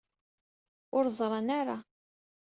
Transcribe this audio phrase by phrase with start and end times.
[0.95, 1.77] Ur ẓran ara.